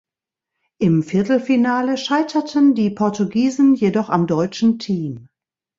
Im 0.79 1.03
Viertelfinale 1.03 1.95
scheiterten 1.95 2.73
die 2.73 2.89
Portugiesen 2.89 3.75
jedoch 3.75 4.09
am 4.09 4.25
deutschen 4.25 4.79
Team. 4.79 5.29